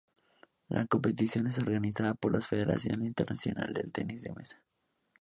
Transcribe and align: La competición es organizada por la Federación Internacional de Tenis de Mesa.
La 0.69 0.87
competición 0.87 1.45
es 1.45 1.59
organizada 1.59 2.15
por 2.15 2.33
la 2.33 2.41
Federación 2.41 3.05
Internacional 3.05 3.71
de 3.71 3.83
Tenis 3.83 4.23
de 4.23 4.33
Mesa. 4.33 4.59